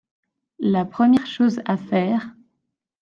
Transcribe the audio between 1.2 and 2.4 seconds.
chose à faire…